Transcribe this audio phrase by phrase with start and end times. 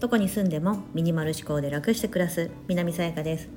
[0.00, 3.48] どこに住んでもミニマル思考で楽して暮らす南さやかです。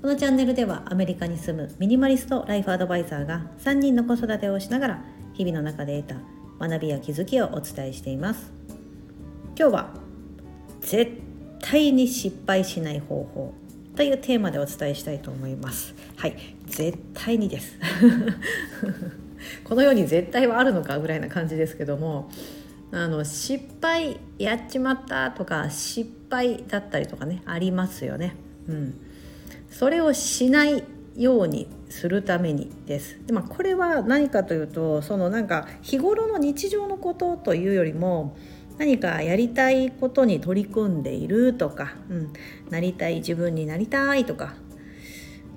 [0.00, 6.14] このチャンネルではアメリカに住むミニマリストライフアドバイザーが3人の子育てをしながら日々の中で得
[6.58, 8.50] た学びや気づきをお伝えしています。
[9.58, 9.94] 今日は
[10.80, 11.12] 絶
[11.60, 13.52] 対に失敗しない方法
[13.94, 15.94] というテーマでお伝えしたいと思います。
[16.16, 17.76] はい絶対にです。
[19.64, 22.30] このように絶対はあるのかぐらいな感じですけども
[22.92, 28.34] あの失敗やっちまったとか失敗だったりとかねありますよね。
[28.68, 29.00] うん、
[29.70, 30.84] それをしない
[31.16, 33.18] ようにするためにです。
[33.26, 38.36] でまあ、これは何かというとそのなんか日頃の日常のことというよりも
[38.78, 42.32] 何かやりたいことに取り組んでいるとか、うん、
[42.70, 44.54] なりたい自分になりたいとか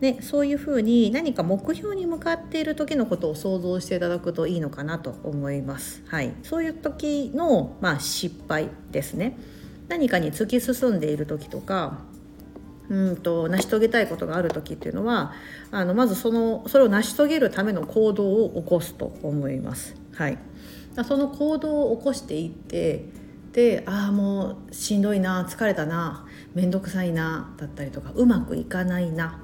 [0.04, 6.04] ね、そういうふうに何か目標に向かっている時のことを想像していただくといいのかなと思います。
[6.08, 9.38] はい、そういう時の、まあ、失敗ですね。
[9.88, 12.00] 何かに突き進んでいる時とか
[12.90, 15.32] うんと成し遂げたいことがある時っていうのは
[15.72, 19.96] あのまずそのそれを成し遂げるための行動を起こすと思います。
[20.16, 20.38] はい、
[21.08, 23.06] その行動を起こしていって
[23.54, 29.42] でああもうしんどいな疲れたな面倒くさいなだったりとかうまくいかないな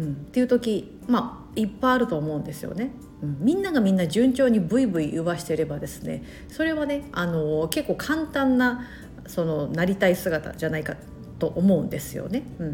[0.00, 2.92] うん、っていう時まあいっぱいあると思うんですよね。
[3.22, 8.86] うん、みんながみんな順調にブイブイ言わしてればですねそれはねあの結構簡単な
[9.26, 10.96] そのなりたい姿じゃないか
[11.38, 12.68] と思うんですよね、うん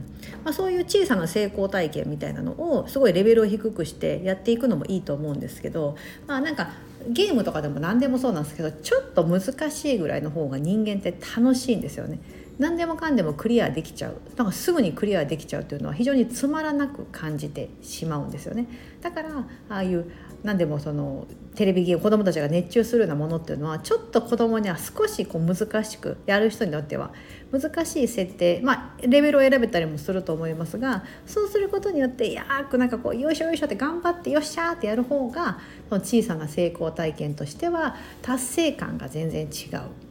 [0.44, 6.70] まあ、そういう小さな成功体験みたいなのをすごいレベルを低くしてやっていくのもいいと思うんですけどまあなんか
[7.08, 12.18] ゲームとかでも何でもそうなんですけどちょっと難しいぐらいの方が人間って楽しいんですよね。
[12.58, 14.20] 何でもかんでもクリアできちゃう。
[14.36, 18.66] なんかすぐにクリアできちゃうというのは非常につまらなく感じてしまうんですよね。
[19.02, 19.30] だから
[19.68, 20.10] ああいう
[20.42, 27.12] 何でもそのテレビゲーム子どもたちが熱中するようなものっていうのはちょっと子どもには少しこう難しくやる人によっては
[27.50, 35.58] 難しい設定まあレベルを選べたりもすると思いますがそうすることによってやーくなんかこうよいしょよいしょって頑張ってよっしゃーってやる方が
[35.88, 40.05] その小さな成功体験としては達成感が全然違う。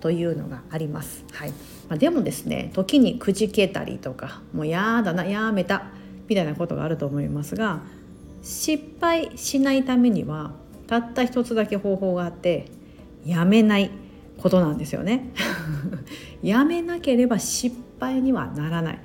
[0.00, 1.24] というのがあります。
[1.32, 1.50] はい
[1.88, 5.86] まあ、でもですね時にくじけたりとかもうやだなやめた
[6.28, 7.80] みたいなことがあると思いますが
[8.42, 10.52] 失敗しないためには
[10.86, 12.66] たった一つだけ方法があって
[13.24, 13.90] やめない
[14.38, 15.32] ことなんですよね。
[16.42, 18.98] やめなければ失敗にはならない。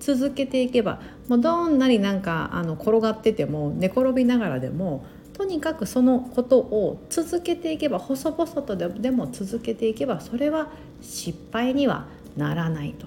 [0.00, 5.04] 続けていけばもうどんなになんかあの転がってても寝転びながらでも
[5.40, 10.68] とにかくそのことを続けていけば細々とでも続けていけばそれは
[11.00, 13.06] 失敗にはならないと。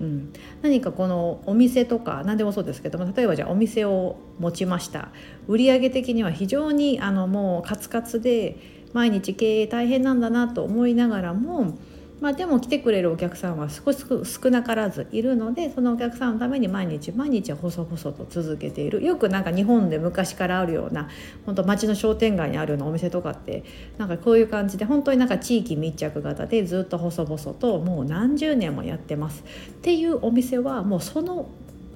[0.00, 0.32] うん、
[0.62, 5.08] 何かこのお店とか何でもそうですけども例えばじゃあお店を持ちました
[5.48, 8.56] 売上的には非常にあのもうカツカツで
[8.92, 11.76] 毎日経営大変なんだなと思いながらも
[12.22, 19.02] まあ、でも来てくれるお客さんは少し少なからずいるのでそのお客さんのために毎日毎日細々と続けている。
[19.02, 21.08] よくなんか日本で昔からあるような
[21.44, 23.64] 本当町の商店街にあるようなお店とかって
[23.98, 29.42] なんかこういう感じで本当になんか地域密着型でずっと細々ともう何十年もやってます。
[29.70, 31.48] っていうお店はもうその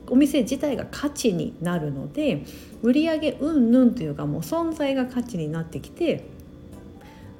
[0.08, 2.42] お店自体が価値になるので
[2.82, 6.24] 売上うんぬんというかもう存在が価値になってきて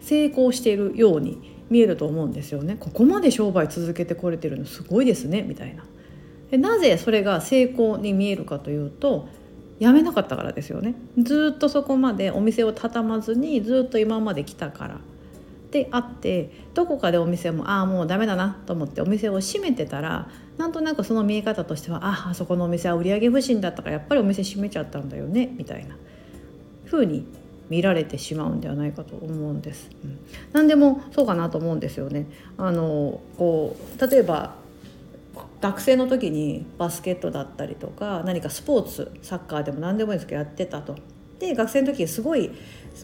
[0.00, 2.76] 成功しているように見えると思うんですよね。
[2.78, 5.42] ここまで商売続けてこれてるのすごいですね。
[5.42, 5.84] みたいな。
[6.50, 9.28] でなぜそれが成功に見えるかというと
[9.80, 10.94] やめなかったからですよね。
[11.18, 15.00] ずっとそこまでお店を畳まずにずっと今まで来たから。
[15.70, 25.52] であってどこかでお店もああもうダメだなと思ってお店を閉めてたらなんとなくその見え方としてはああそこのお店は売上不振だったからやっぱりお店閉めちゃったんだよね。
[25.58, 25.96] みたいな。
[26.86, 27.26] 風に
[27.68, 29.90] 見られてしまうんではないかと思うんです。
[30.04, 30.18] うん、
[30.52, 32.26] 何でもそうかなと思うんですよね。
[32.56, 34.54] あのこう例えば
[35.60, 40.96] 学生の時にバスケットだったりとか何かスポーツサッカーでも何でもいいんですけどやってたと。
[41.38, 42.50] で学生の時すごい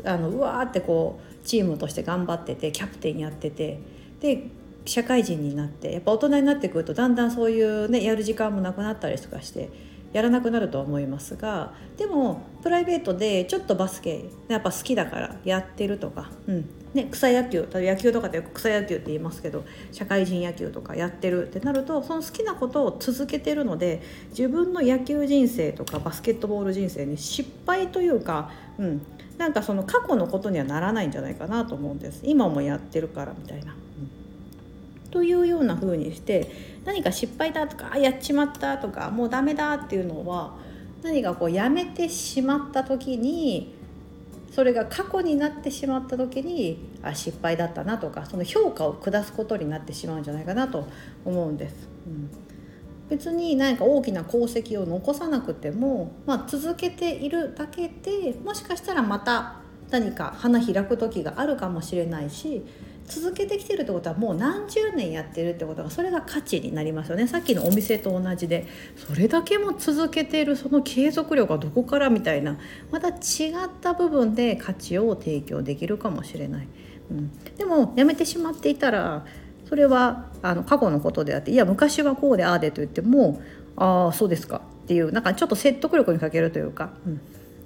[0.05, 3.81] あのうわーってこうチームとして頑張っててキャプテンやってて
[4.21, 4.49] で
[4.85, 9.69] 社会人になってやっぱ大人になってくるとだんだんそういうねやる時間もなくなったりとかして
[10.13, 16.69] やらなくなるとは思いますがでもプライベートでちょっとバスケやっぱ好きだからやってるとか、うん。
[16.95, 29.07] ね、草野球野球とかでよく草野球って言いますけど社会人野球とかやってるってなるとその好きなことを続けてるので自分の野球人生とかバスケットボール人生に失敗というか、うん、
[29.39, 32.21] なんかその過去のことにはならないんじゃないかなと思うんです。
[32.25, 33.75] 今もやってるからみたいな。
[35.13, 36.51] というような風にして
[36.85, 40.57] 何か失敗だとかあやっちまったとかもうダメだっていうのは
[41.03, 43.75] 何かこうやめてしまった時に
[44.51, 50.89] それが過去になってしまった時にあ失敗だったなとかその評価を下すことになってしまうんじゃないかなと
[51.25, 51.89] 思うんです。
[52.07, 52.31] うん
[53.13, 59.57] 別に何か大きな功績を残さなくても、まあ、続けているだけでもしかしたらまた
[59.91, 62.65] 何か花開く時があるかもしれないし
[63.07, 67.27] 続けてきてるってことはもう何十年やってるってことがそれが価値になりますよね。
[67.27, 68.67] さっきのお店と同じで。
[68.97, 72.59] それだけも続けてるその継続力はどこからみたいな。
[72.91, 76.69] また違った部分で価値を提供できるかもしれない、
[77.11, 79.25] うん、でもやめてしまっていたら
[79.69, 83.41] それはあの過去のことであっていや昔はこうでああでと言っても
[83.77, 87.21] ああそうですかっていうなんかちょっと説得力に欠けるというか、うん、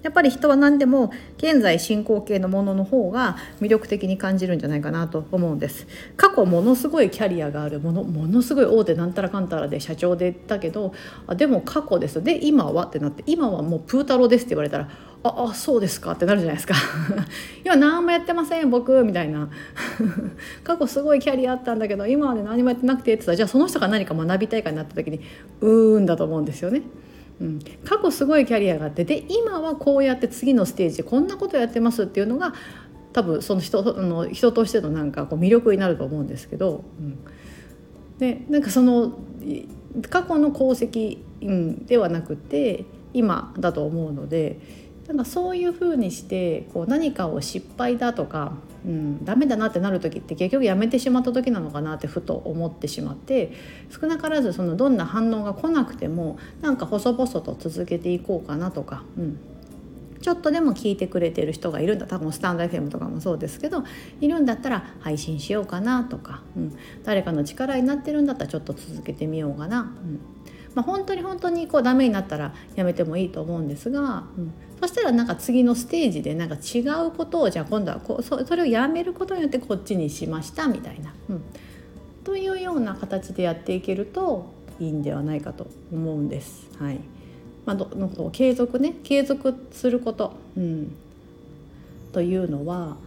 [0.07, 5.89] やっぱり人は何でも現在進行形のものの方が魅力的に感じるんじゃないかなと思うんです。
[6.17, 10.95] 過去ものすごいキャリアがあるものものすごい大手なんたらかんたらで社長でだけど
[11.27, 12.23] あでも過去です。
[12.23, 14.89] で今はってなって今はもうプー太郎ですって言われたら
[15.25, 16.77] ああそうですかってなるじゃないですか。
[17.67, 19.49] 今何もやってません僕みたいな。
[20.63, 25.19] 過去すごいキャリアあったんだけど今まで何もやってなくてって言ったらじゃあその人が何か学びたいかになった時に
[25.61, 26.83] うーんだと思うんですよね。
[27.41, 32.55] うん、過去すごいキャリアがあってで今はこうやって次のステージこんなことやってますっていうのが
[33.13, 37.19] 多分その人の人としてのなんかこう魅力になると思うんですけど、うん、
[38.19, 39.13] でなんかその
[40.09, 44.86] 過去の功績、うん、ではなくて今だと思うので。
[45.09, 48.55] なんかそういうふうにしてこう何かを失敗だとか、
[48.85, 53.53] うん、ダメだなってなる時って結局やめてしまった時なのかなってふと思ってしまって
[53.89, 59.39] 少なからずそのどんな反応が来なくてもなんか細々と続けていこうかなとか、うん、
[60.21, 62.07] ちょっとでも聞いてくれてる人がいるんだ。
[62.07, 63.85] 多分スタンド FM とかもそうですけど
[64.21, 69.83] いるんだったら配信しようかなとか、うん、誰かの力になってるんだったらちょっと続けてみようかな。
[69.83, 70.36] うん。
[70.77, 81.43] まあ、本当に本当にこうダメになったらやめてもいいと思うんですが、うん、そしたらなんか次のステージでなんか違うことをじゃあ今度はこうそそれをやめることによってこっちにしましたみたいな、うん、
[82.25, 86.69] というような形でやっていけるといいんではないかと思うんです。
[86.79, 87.01] はい。
[87.65, 90.95] まあ、どの継続ね継続すること、うん、
[92.13, 92.99] というのは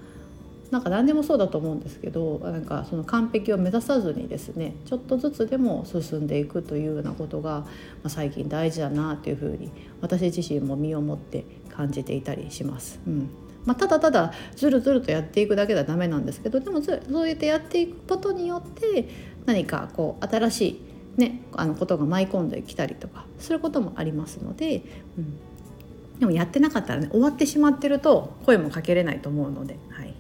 [0.71, 7.67] なんか何でもそうだと思うんですけどなんかその完璧を目指さずにですねちょっとずつでも進んでいくというようなことが、ま
[8.03, 9.71] あ、最近大事だなというふうに
[10.01, 12.99] 私自身も身をもって感じていたりします。
[13.07, 13.29] うん。
[13.65, 19.09] まあ、ただただずるずるとやっていくだけではダメなんですけどでもそうやってやっていくことによって
[19.45, 20.81] 何かこう新し
[21.17, 24.83] い、ね、あのことが舞い込んできたりとかすることもありますので、
[25.17, 30.13] うん、でもやってなかったらね終わってしまってると声もかけれないと思うので、はい、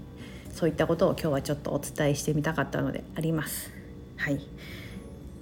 [0.53, 3.71] そういったことを今日はちょっとお伝えしてみたかったのであります。
[4.17, 4.39] はい、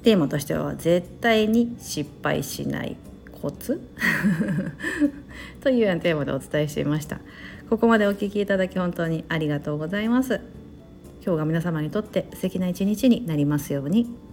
[0.03, 2.95] テーマとしては絶対に失敗しない
[3.41, 3.81] コツ？
[5.61, 7.19] というようなテーマでお伝えしていました。
[7.69, 10.41] ここまでお聞きいただき本当にありがとうございます。
[11.25, 14.26] 今日が皆様にとって素敵な一日になりますように。